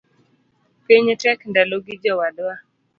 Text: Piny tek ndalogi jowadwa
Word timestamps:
Piny 0.85 1.09
tek 1.21 1.39
ndalogi 1.49 1.95
jowadwa 2.03 2.53